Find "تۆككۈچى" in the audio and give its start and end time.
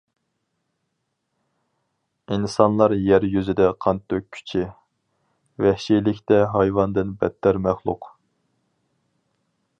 4.15-4.63